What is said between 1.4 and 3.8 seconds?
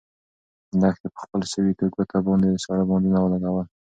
سوې ګوته باندې ساړه بادونه لګول.